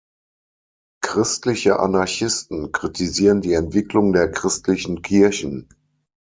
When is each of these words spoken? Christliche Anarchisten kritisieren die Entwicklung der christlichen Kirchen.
Christliche 1.03 1.79
Anarchisten 1.79 2.71
kritisieren 2.71 3.41
die 3.41 3.53
Entwicklung 3.53 4.13
der 4.13 4.31
christlichen 4.31 5.03
Kirchen. 5.03 5.69